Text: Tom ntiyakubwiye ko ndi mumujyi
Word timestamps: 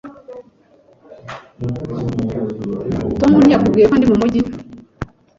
Tom 3.19 3.31
ntiyakubwiye 3.41 3.85
ko 3.89 3.95
ndi 3.97 4.05
mumujyi 4.11 4.41